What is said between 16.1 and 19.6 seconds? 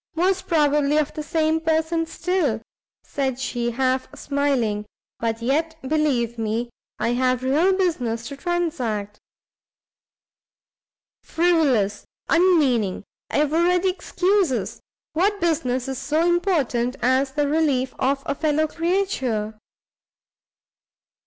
important as the relief of a fellow creature?"